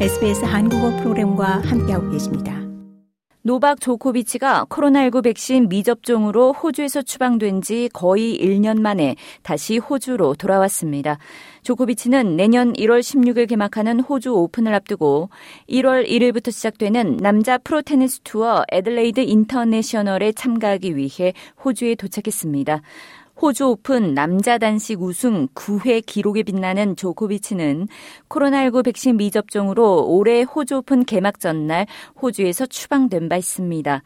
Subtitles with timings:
[0.00, 2.60] SBS 한국어 프로그램과 함께하고 계십니다.
[3.42, 11.18] 노박 조코비치가 코로나19 백신 미접종으로 호주에서 추방된 지 거의 1년 만에 다시 호주로 돌아왔습니다.
[11.62, 15.30] 조코비치는 내년 1월 16일 개막하는 호주 오픈을 앞두고
[15.68, 21.34] 1월 1일부터 시작되는 남자 프로 테니스 투어 애들레이드 인터내셔널에 참가하기 위해
[21.64, 22.82] 호주에 도착했습니다.
[23.40, 27.88] 호주 오픈 남자 단식 우승 9회 기록에 빛나는 조코비치는
[28.28, 31.86] 코로나19 백신 미접종으로 올해 호주 오픈 개막 전날
[32.22, 34.02] 호주에서 추방된 바 있습니다.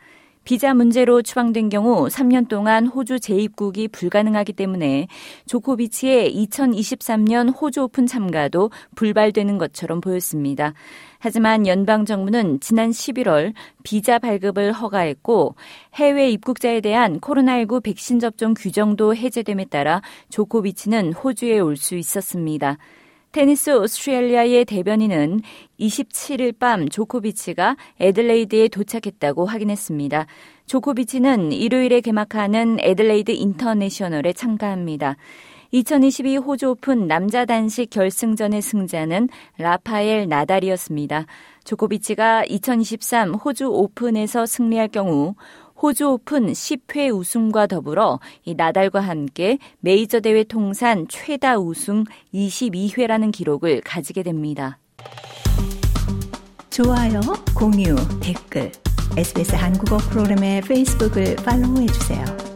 [0.49, 5.07] 비자 문제로 추방된 경우 3년 동안 호주 재입국이 불가능하기 때문에
[5.45, 10.73] 조코비치의 2023년 호주 오픈 참가도 불발되는 것처럼 보였습니다.
[11.19, 15.55] 하지만 연방 정부는 지난 11월 비자 발급을 허가했고
[15.97, 22.79] 해외 입국자에 대한 코로나19 백신 접종 규정도 해제됨에 따라 조코비치는 호주에 올 수 있었습니다.
[23.33, 25.43] 테니스 오스트레일리아의 대변인은
[25.79, 30.27] 27일 밤 조코비치가 애들레이드에 도착했다고 확인했습니다.
[30.65, 35.17] 조코비치는 일요일에 개막하는 애들레이드 인터내셔널에 참가합니다.
[35.71, 41.27] 2022 호주 오픈 남자 단식 결승전의 승자는 라파엘 나달이었습니다.
[41.65, 45.35] 조코비치가 2023 호주 오픈에서 승리할 경우
[45.81, 52.05] 호주 오픈 10회 우승과 더불어 이 나달과 함께 메이저 대회 통산 최다 우승
[52.35, 54.79] 22회라는 기록을 가지게 됩니다.
[56.71, 57.21] 좋아요,
[57.57, 58.73] 공유, 댓글,
[59.17, 62.48] SBS 한국어 프로그램의 페이스북을 팔로우해 주세요.